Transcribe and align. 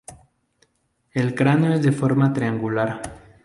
El 1.11 1.35
cráneo 1.35 1.73
es 1.73 1.83
de 1.83 1.91
forma 1.91 2.33
triangular. 2.33 3.03